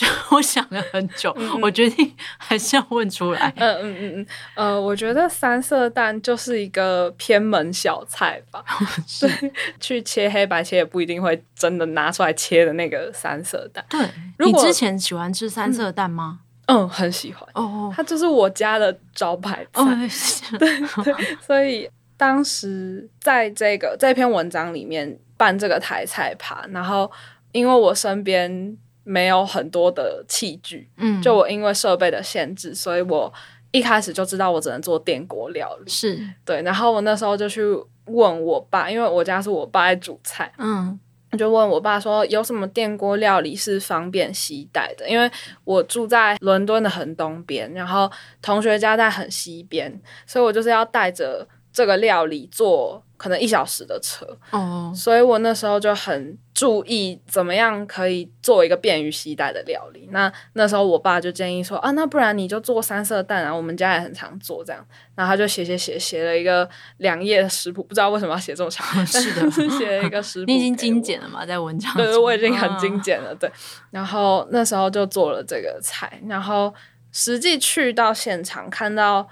[0.00, 3.52] 就 我想了很久，我决定还是要问出来。
[3.56, 8.64] 嗯嗯嗯嗯，呃，我觉得三色蛋就是一个偏门小菜吧。
[9.06, 13.84] 是对，去切黑白切也不一定会真的拿出来切的那个三色蛋。
[13.90, 14.00] 对，
[14.38, 16.40] 你之前喜欢吃三色蛋吗？
[16.66, 17.46] 嗯，嗯，很喜欢。
[17.54, 19.82] 哦，它就是我家的招牌菜。
[19.82, 19.86] 哦，
[20.58, 25.18] 对对，所以当时在这个这篇文章里面。
[25.40, 27.10] 办这个台菜趴，然后
[27.52, 28.76] 因为我身边
[29.10, 33.32] 没有很多的器具，嗯，就我因为设备的限制，所以我
[33.72, 36.62] 一开始就知道我只能做电锅料理，是对。
[36.62, 37.60] 然后我那时候就去
[38.04, 40.96] 问我爸，因为我家是我爸在煮菜，嗯，
[41.32, 45.08] 我就问我爸说有什么电锅料理是方便携带的？
[45.08, 45.28] 因为
[45.64, 48.08] 我住在伦敦的很东边，然后
[48.40, 53.02] 同学家在很西边，所以我就是要带着这个料理坐。
[53.20, 54.94] 可能一小时的车，oh.
[54.94, 60.06] 所以我那时候就很注意怎么样可以做一个便于携带的料理。
[60.12, 64.86] 那那时候我爸就建议说啊，那不然你就做三色蛋啊，我们家也很常做这样。
[65.14, 66.68] 然后他就写写写写了一个
[66.98, 70.52] 两页的食谱，不知道为什么要写这么长， 是的，写了一个食谱。
[70.52, 71.46] 你已经精简了嘛？
[71.46, 71.90] 在文章？
[71.96, 73.30] 对，我已经很精简了。
[73.30, 73.38] Oh.
[73.38, 73.50] 对，
[73.90, 76.74] 然后那时候就做了这个菜，然后
[77.10, 79.26] 实际去到现场看到。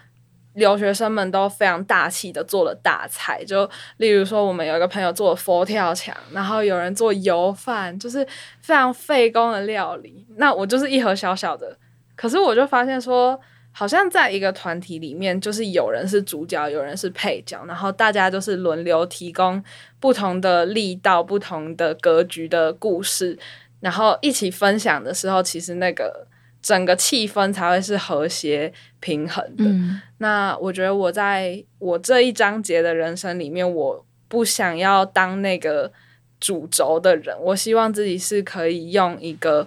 [0.58, 8.26] 留学生们都非常大气的做了大菜，就例如说，我们有一个朋友做佛跳墙，然后有人做油饭，就是
[8.60, 10.26] 非常费工的料理。
[10.36, 11.76] 那我就是一盒小小的，
[12.14, 13.40] 可是我就发现说，
[13.72, 19.62] 好像在一个团体里面，就是有人是主角，有人是配角，然后大家就是轮流提供
[19.98, 23.38] 不同的力道、不同的格局的故事，
[23.80, 26.27] 然后一起分享的时候，其实那个。
[26.68, 29.64] 整个气氛才会是和谐平衡的。
[29.64, 30.02] 嗯。
[30.18, 35.90] 那我觉得我在我这一章节的人生里面，我不想要当那个
[36.38, 37.34] 主轴的人。
[37.40, 39.66] 我希望自己是可以用一个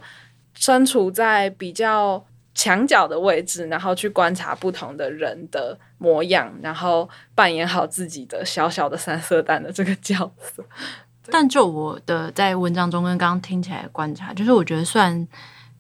[0.54, 10.64] 身处在比较墙角的位置，然后去观察不同的人的模样，然后扮演好自己的小小的三色蛋的这个角色。
[11.32, 15.28] 但就我的在文章中跟刚刚听起来的观察，就是我觉得算。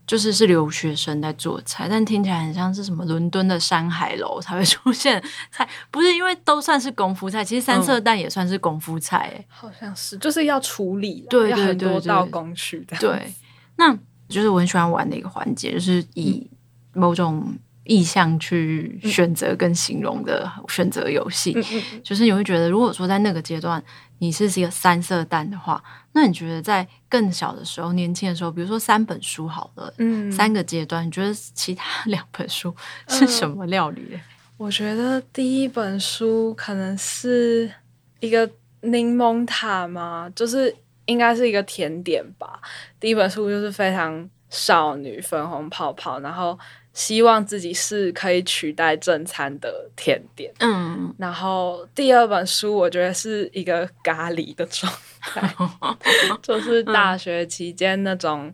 [0.07, 13.33] 就是是留学生在做菜，但听起来很像是什么伦敦的山海楼才会出现菜，不是因为都算是功夫菜，其实三色蛋也算是功夫菜，哎，好像是，就是要处理，对，很多道工序的，对，
[13.77, 16.45] 那就是我很喜欢玩的一个环节，就是以
[16.93, 23.83] 某种意向去选择跟形容的选择游戏，嗯，就是你会觉得，如果说在那个阶段
[24.19, 25.83] 你是一个三色蛋的话。
[26.13, 32.75] 那你觉得在更小的时候、年轻的时候，比如说三本书好了，嗯，三个阶段，你觉得其他两本书
[33.07, 34.05] 是什么料理？
[34.11, 34.19] 呃，
[34.57, 37.71] 我觉得第一本书可能是
[38.19, 42.59] 一个柠檬塔嘛，就是应该是一个甜点吧。
[42.99, 46.59] 第一本书就是非常少女、粉红泡泡，然后。
[46.93, 50.51] 希望自己是可以取代正餐的甜点。
[50.59, 55.55] 嗯，然后第二本书我觉得是一个咖喱的状态，
[56.41, 58.53] 就是大学期间那种。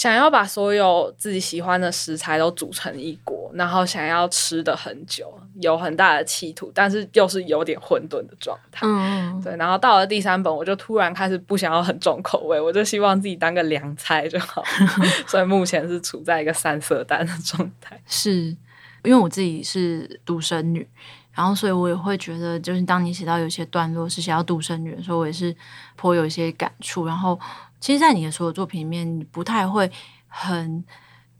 [0.00, 8.86] 想要把所有自己喜欢的食材都煮成一锅，然后想要吃的很久，有很大的企图，但是又是有点混沌的状态。
[8.86, 9.54] 嗯，对。
[9.58, 14.64] 然后到了第三本，我就突然开始不想要很重口味，我就希望自己当个凉菜就好。
[15.28, 18.00] 所以目前是处在一个三色蛋的状态。
[18.08, 18.56] 是
[19.04, 20.88] 因为我自己是独生女，
[21.34, 25.54] 然后所以我也会觉得，就是当你写到有些段落是写到独生女的时候，我也是
[25.94, 27.38] 颇有一些感触，然后。
[27.80, 29.90] 其实，在你的所有作品里面，你不太会
[30.28, 30.84] 很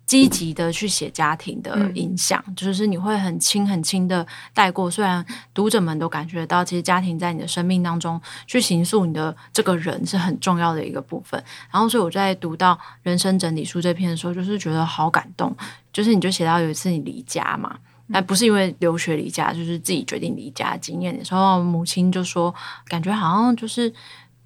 [0.07, 4.91] 积极的去写家庭的影响，嗯，就是你会很轻很轻的带过。
[4.91, 5.25] 虽然
[5.55, 11.41] 读者们都感觉到，其实家庭在你的生命当中去形塑你的这个人是很重要的一个部分。
[11.71, 15.55] 然后，所以我在读到《人生整理书》这篇的时候，就是觉得好感动。
[15.93, 22.53] 就是你就写到有一次你离家嘛，那不是因为留学离家，就是自己决定离家的经验的时候，母亲就说，
[22.87, 23.93] 感觉好像就是。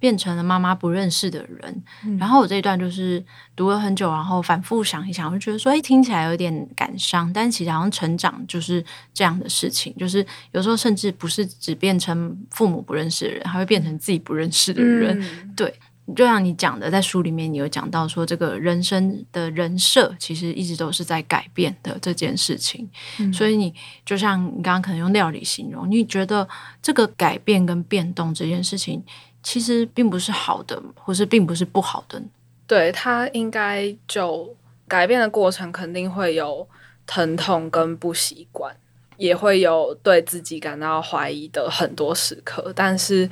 [0.05, 15.19] 变成了妈妈不认识的人，嗯，然后我这一段就是读了很久，然后反复想一想，我就觉得说，哎，听起来有点感伤，但其实好像成长就是这样的事情，就是有时候甚至不是只变成父母不认识的人，还会变成自己不认识的人。
[15.19, 15.73] 嗯、对，
[16.15, 22.87] 就像你讲的，在书里面你有讲到说，这个人生的人设其实一直都是在改变的这件事情，
[23.17, 23.73] 嗯、所以你
[24.05, 26.47] 就像你刚刚可能用料理形容，你觉得
[26.79, 29.03] 这个改变跟变动这件事情。
[29.45, 32.19] 其实并不是好的，或是并不是不好的。
[32.65, 34.55] 对，他应该就
[34.87, 36.67] 改变的过程，肯定会有
[37.05, 38.75] 疼痛跟不习惯，
[39.17, 42.73] 也会有对自己感到怀疑的很多时刻。
[42.75, 43.29] 但是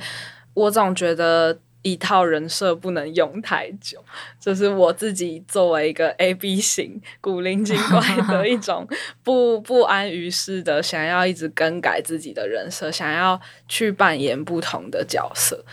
[0.54, 4.02] 我总觉得一套人设不能用太久，
[4.38, 8.86] 就是我自己作为一个 A B 型古灵精怪的一种
[9.24, 15.64] 不不安于世的，想要一直更改自己的人设，想要去扮演不同的角色。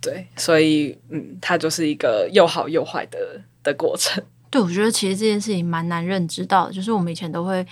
[0.00, 4.22] 对，所以嗯，它就是一个又好又坏的的过程。
[4.50, 7.64] 对，我觉得其实这件事情蛮难认知到的，就是我们以前都会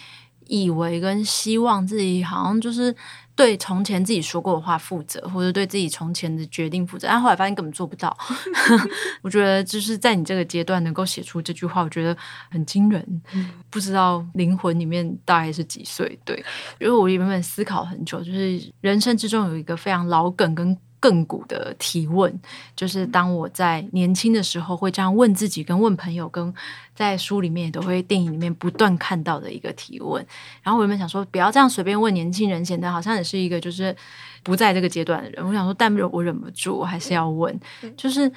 [0.46, 2.94] 以为跟希望自己好像就是
[3.34, 8.16] 对从前自己说过的话负责，或者对自己从前的决定负责，但后来发现根本做不到。
[9.22, 12.16] 我觉得就是在你这个阶段能够写出这句话，我觉得
[12.50, 13.22] 很惊人。
[13.32, 16.16] 嗯、不知道灵魂里面大概是几岁？
[16.24, 16.36] 对，
[16.78, 20.78] 因为我原本思考很久，就是人生之中有一个非常老梗跟。
[21.00, 22.40] 亘古的提问，
[22.74, 26.52] 就是当我在年轻的时候会这样问自己，跟问朋友，跟
[26.94, 30.24] 在书里面也都会电影里面不断看到的一个提问。
[30.62, 33.94] 然后我原本想说，不要这样随便问年轻人，显得好像也是一个就是
[34.42, 35.46] 不在这个阶段的人。
[35.46, 37.58] 我想说，但我忍不住，我还是要问，
[37.96, 38.30] 就是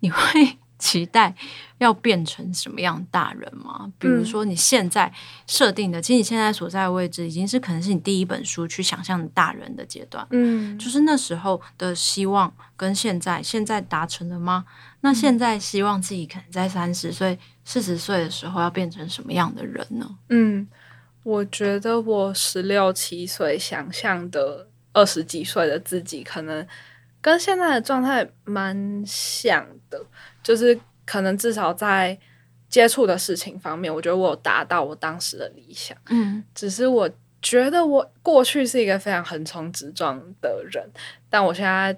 [0.00, 0.18] 你会。
[0.80, 1.32] 期待
[1.78, 3.92] 要变成什么样大人吗？
[3.98, 5.12] 比如说你现在
[5.46, 10.26] 设定的，嗯、其实你现在所在的位置已经是可能是你第一本书去想象大人的阶段。
[10.30, 14.64] 嗯，就是那时候的希望跟现在，现在达成了吗？
[15.02, 20.18] 那现在希望自己可能在三十岁、四十岁的时候要变成什么样的人呢？
[20.30, 20.66] 嗯，
[21.22, 26.66] 我觉得我十六七岁想象的二十几岁的自己，可能
[27.22, 30.04] 跟现在的状态蛮像的。
[30.42, 32.18] 就是可能至少在
[32.68, 35.96] 接触的事情方面，我觉得我有达到我当时的理想。
[36.08, 37.10] 嗯，只是我
[37.42, 40.88] 觉得我过去是一个非常横冲直撞的人，
[41.28, 41.96] 但我现在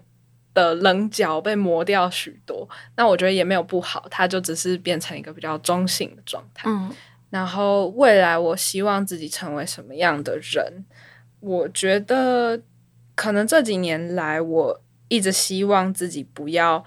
[0.54, 2.68] 的棱角被磨掉许多。
[2.96, 6.70] 那我觉得也没有不好，它就只是变成一个比较中性的状态。
[6.70, 6.90] 嗯，
[7.28, 10.84] 然后未来我希望自己成为什么样的人？
[11.40, 12.60] 我觉得
[13.14, 16.82] 可能这几年来，我一直希望自己不要。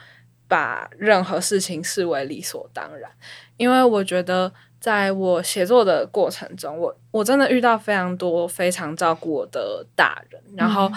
[0.48, 3.10] 把任何事情视为理所当然，
[3.58, 10.92] 因为我觉得在我写作的过程中，我我真的遇到非常多非常照顾我的大人，然后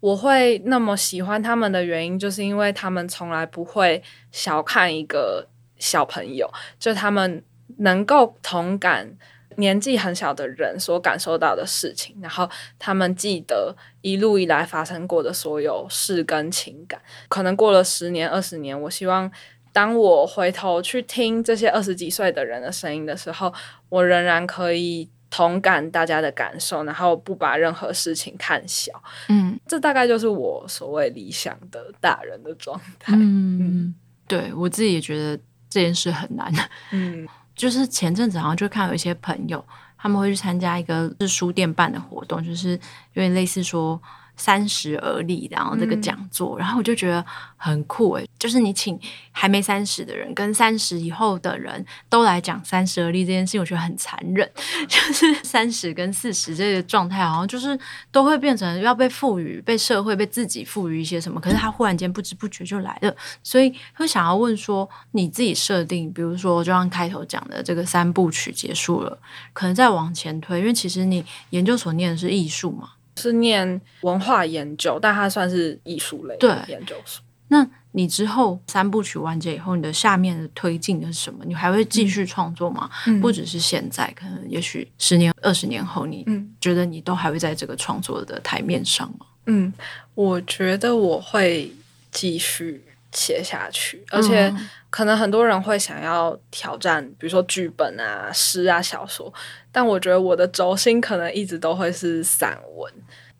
[0.00, 4.02] 我会那么喜欢他们的原因，就是因为他们从来不会
[4.32, 5.46] 小看一个
[5.78, 7.44] 小朋友，就他们
[7.78, 9.16] 能够同感。
[9.56, 12.48] 年纪很小的人所感受到的事情，然后
[12.78, 17.00] 他们记得一路以来发生过的所有事跟情感。
[17.28, 19.30] 可能过了十年、二十年，我希望
[19.72, 23.52] 当我回头去听这些二十几岁的人的声音的时候，
[23.88, 28.92] 我仍然可以同感大家的感受，然后不把任何事情看小。
[29.28, 33.14] 嗯，这大概就是我所谓理想的大人的状态。
[33.16, 33.94] 嗯，嗯，
[34.28, 35.36] 对，我自己也觉得
[35.68, 36.52] 这件事很难。
[36.92, 37.26] 嗯。
[37.54, 39.64] 就是前阵子好像就看有一些朋友，
[39.96, 42.70] 他们会去参加一个是书店办的活动，就是
[43.12, 44.00] 有点类似说。
[44.36, 47.24] 三十而立，然后这个讲座，嗯、然后我就觉得
[47.56, 48.98] 很酷诶，就是你请
[49.30, 54.50] 还没三十的人跟三十以后的人都来讲三十而立这件事情，我觉得很残忍。
[54.88, 57.78] 就是三十跟四十这个状态，好像就是
[58.10, 69.18] 都会变成要被赋予、被社会、被自己赋予一些什么，可是他忽然间不知不觉就来了，所以会想要问说，你自己设定，比如说就像开头讲的这个三部曲结束了，
[69.52, 72.90] 可能再往前推，因为其实你研究所念的是艺术嘛。
[73.16, 77.22] 是念文化研究，但它算是艺术类对研究所。
[77.48, 81.44] 那你之后三部曲完结以后，你的下面的推进的是什么？
[81.44, 82.90] 你还会继续创作吗？
[83.06, 86.26] 嗯、不只是现在，可能也许十年、二十年后，你
[86.60, 89.26] 觉得你都还会在这个创作的台面上吗？
[89.46, 89.72] 嗯，
[90.14, 91.70] 我觉得我会
[92.10, 92.82] 继续
[93.14, 94.52] 写下去，而且
[94.90, 99.32] 可能很多人会想要挑战，比如说剧本啊、诗啊、小说。
[99.72, 102.92] 但我觉得我的轴心可能一直都会是散文。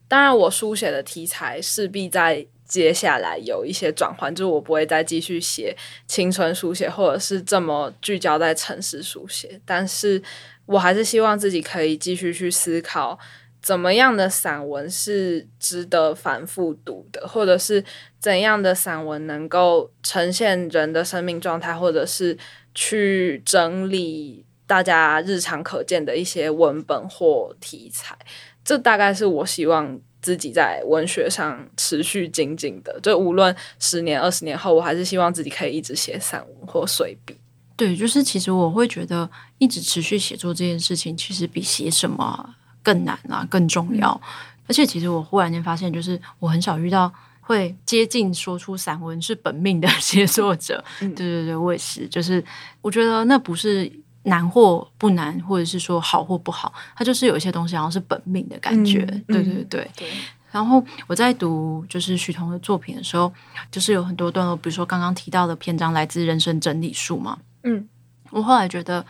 [0.09, 9.61] 当然，我书写的题材势必在接下来有一些转换，就是我不会再继续写青春书写，或者是这么聚焦在城市书写。
[9.65, 10.23] 但是
[10.67, 13.19] 我还是希望自己可以继续去思考，
[13.65, 17.83] 怎么样的散文是值得反复读的，或者是
[18.21, 22.39] 怎样的散文能够呈现人的生命状态，或者是
[22.75, 24.45] 去整理。
[24.67, 28.17] 大家日常可见的一些文本或题材，
[28.65, 32.99] 这大概是我希望自己在文学上持续精进的。
[33.03, 37.37] 就无论十年、二十年后，我还是希望自己可以一直写散文或随笔。
[37.77, 42.55] 对，就是其实我会觉得，一直持续写作这件事情，其实比写什么
[42.85, 44.09] 更难啊，更重要。
[44.23, 44.29] 嗯、
[44.69, 50.85] 而且，其实我忽然间发现，就是我很少遇到会接近说出散文是本命的写作者。
[51.01, 52.07] 嗯、对对对，我也是。
[52.07, 52.45] 就是
[52.81, 53.91] 我觉得那不是。
[54.27, 59.07] 难或不难，或者是说好或不好，它就是有一些东西好像是本命的感觉。
[59.07, 59.91] 嗯、对对对。
[59.95, 60.11] 对
[60.51, 63.31] 然后我在读就是许彤的作品的时候，
[63.71, 67.37] 就是有很多段落，比如说刚刚提到的篇章来自《人生整理术》嘛。
[67.65, 67.87] 嗯，
[68.31, 69.05] 我后来觉得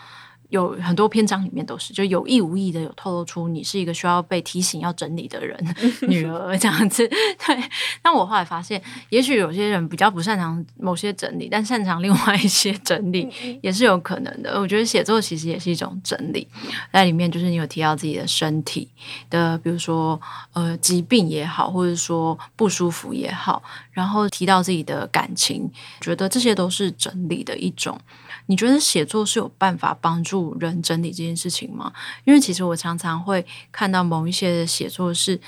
[0.51, 5.59] 有很多篇章里面都是，就有意无意的有透露出你是一个需要被提醒要整理的人，
[6.09, 7.09] 女儿这样子。
[7.45, 7.65] 对，
[8.03, 13.29] 但我后来发现，也许有些人比较不擅长某些整理，但擅长另外一些整理
[13.63, 14.61] 也是有可能的。
[14.61, 16.47] 我觉得写作其实也是一种整理，
[16.93, 18.89] 在里面就是你有提到自己的身体
[19.29, 20.21] 的，比如说
[20.53, 25.71] 呃疾病也好，或者说不舒服也好，然后提到自己的感情，
[26.01, 27.99] 觉得这些都是整理的一种。
[28.47, 31.93] 你觉得写作是有办法帮助人整理这件事情吗？
[32.25, 35.41] 因为其实我常常会看到某一些的写作是，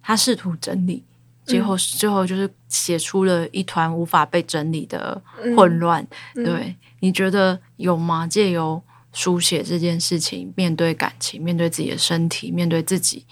[0.00, 1.02] 他试图整理，
[1.44, 5.20] 最后最后就是写出了一团无法被整理的
[5.56, 6.06] 混乱。
[6.36, 8.24] 嗯、对、嗯，你觉得有吗？
[8.24, 8.80] 借由
[9.12, 13.26] 书写这件事情，面对感情，面对自己的身体，面对自己，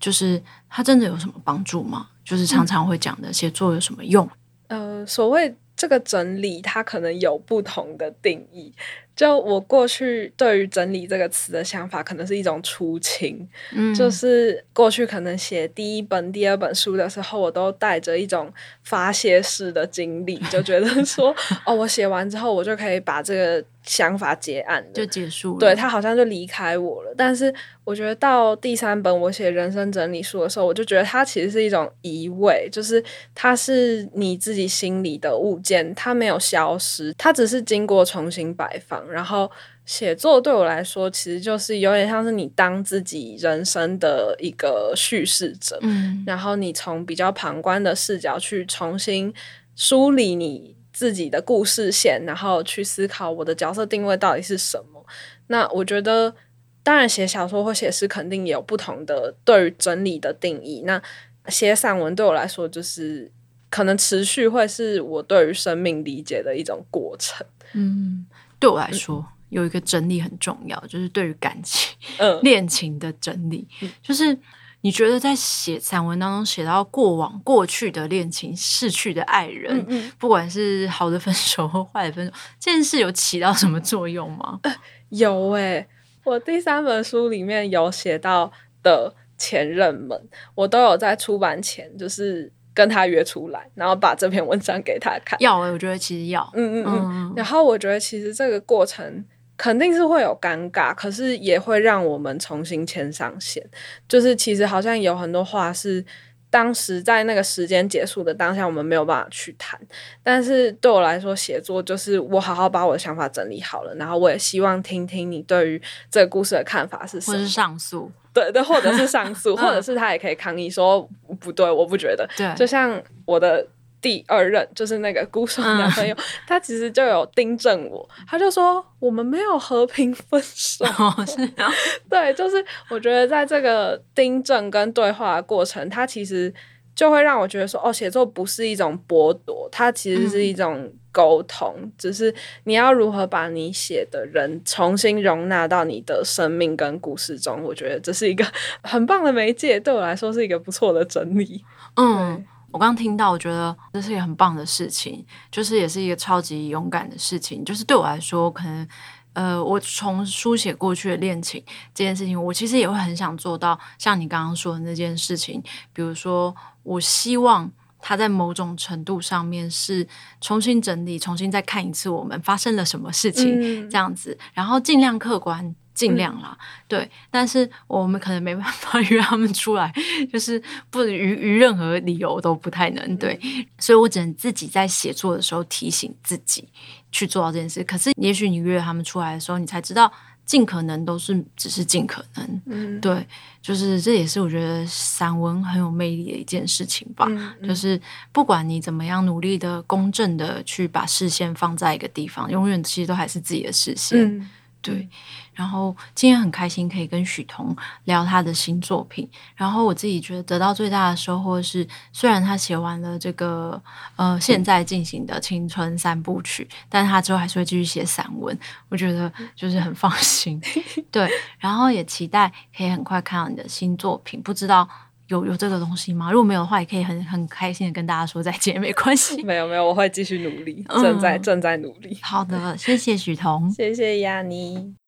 [0.00, 2.08] 就是他真的有什么帮助吗？
[2.24, 4.26] 就是常常会讲的写作有什么用？
[4.68, 5.54] 呃，所谓。
[5.82, 8.72] 这个整理，它可能有不同的定义。
[9.14, 13.46] 就我过去对于“整理”这个词的想法，可能是一种初情。
[13.74, 18.52] 嗯，就是过去可能写第一本、第二本书的时候，我都带着一种
[18.82, 21.34] 发泄式的经历，就觉得 说，
[21.66, 25.58] 哦，我写完之后，我就可以把这个想法结案了，就结束了。
[25.58, 27.14] 对，他好像就离开我了。
[27.14, 27.52] 但是
[27.84, 33.02] 我觉得到第三本我写人生整理书的时候，我就觉得它其实是一种移位，就是
[33.34, 39.01] 它是你自己心里的物件，它没有消失，它只是经过重新摆放。
[39.10, 39.50] 然后
[39.84, 49.32] 写作对我来说，其实就是有点像是你当自己人生的一个叙事者，嗯，然后你从比较旁观的视角去重新
[49.74, 55.04] 梳理你自己的故事线，然后去思考我的角色定位到底是什么。
[55.48, 56.34] 那我觉得，
[56.82, 60.82] 当然写小说或写诗肯定也有不同的对于整理的定义。
[60.86, 61.02] 那
[61.48, 63.30] 写散文对我来说，就是
[63.68, 68.26] 可能持续会是我对于生命理解的一种过程，嗯。
[68.62, 73.66] 对我来说，有一个整理很重要，就是对于感情、 嗯、 恋情的整理。
[74.00, 74.38] 就是
[74.82, 84.60] 你觉得在写散文当中写到过往、过去的恋情、逝去的爱人，嗯嗯，不管是好的分手或坏的分手，这件事有起到什么作用吗？
[84.62, 84.74] 呃、
[85.10, 85.88] 有诶、欸，
[86.24, 88.52] 我第三本书里面有写到
[88.82, 92.52] 的前任们，我都有在出版前就是。
[92.74, 95.40] 跟他约出来，然后把这篇文章给他看。
[95.40, 97.32] 要，我觉得其实要，嗯嗯嗯。
[97.36, 99.24] 然后我觉得其实这个过程
[99.56, 103.64] 肯定是会有尴尬，可是也会让我们重新牵上线。
[104.08, 106.04] 就是其实好像有很多话是
[106.50, 109.78] 当时在那个时间结束的当下，我们没有办法去谈。
[110.22, 118.10] 但是对我来说，写作就是我好好把我的想法整理好了，然后我也希望听听你对于这个故事的看法是什么，或是上诉。
[118.32, 121.08] 对对，或者是 上诉，或者是他也可以抗议说
[121.40, 122.28] 不对，我不觉得。
[122.36, 123.66] 对，就像我的
[124.00, 130.84] 第二任，就是那个孤爽男朋友，嗯，他其实就有订正我，他就说我们没有和平分手。
[130.84, 131.70] 哦，是啊，
[132.10, 136.52] 对，就是我觉得在这个订正跟对话的过程，他其实
[136.94, 140.76] 就会让我觉得说，哦，写作不是一种剥夺，它其实是一种。
[140.78, 142.34] 嗯沟通，只是
[142.64, 148.42] 你要如何把你写的人重新容纳到你的生命跟故事中，我觉得这是一个
[148.82, 151.62] 很棒的媒介，对我来说是一个不错的整理。
[151.96, 157.62] 嗯，我刚听到，我觉得这是一个很棒的事情，就是也是一个超级勇敢的事情。
[157.62, 158.88] 就是对我来说，可能
[159.34, 161.62] 呃，我从书写过去的恋情
[161.94, 165.62] 这件事情，我其实也会很想做到像你刚刚说的那件事情，
[165.92, 167.70] 比如说，我希望。
[168.04, 170.04] 他在某种程度上面是
[170.40, 177.10] 重新整理，重新再看一次我们发生了什么事情，嗯、这样子，然后尽量客观，尽量啦、嗯，对。
[177.30, 179.92] 但是我们可能没办法 约他们出来，
[180.32, 180.60] 就是
[180.90, 183.38] 不于于任何理由都不太能对，
[183.78, 186.68] 所以我只能自己在写作的时候提醒自己
[187.12, 187.84] 去做到这件事。
[187.84, 190.12] 可是也许你约他们出来的时候，你才知道。
[190.44, 193.26] 尽可能都是只是尽可能，嗯，对，
[193.62, 197.26] 就是这也是我觉得散文很有魅力的一件事情吧。
[197.28, 198.00] 嗯嗯、就是
[198.32, 204.20] 不管你怎么样努力的公正的去把视线放在一个地方，永远其实都还是自己的视线。
[204.20, 204.50] 嗯。
[204.84, 205.08] 对，
[205.54, 207.74] 然后今天很开心可以跟许彤
[208.04, 209.28] 聊他的新作品。
[209.54, 213.80] 然后我自己觉得得到最大的收获是，虽然他写完了这个
[214.16, 218.58] 呃现在进行的青春三部曲，但他之后还是会继续写散文。
[218.88, 220.60] 我觉得就是很放心。
[221.10, 221.28] 对，
[221.58, 224.42] 然后也期待可以很快看到你的新作品。
[224.42, 224.88] 不知道。
[225.28, 226.30] 有有这个东西吗？
[226.30, 229.42] 如果没有的话，也可以很很开心的跟大家说再见，没关系。
[229.42, 232.18] 没有没有，我会继续努力，正在、嗯、正在努力。
[232.20, 235.01] 好的，谢谢许彤，谢谢亚妮。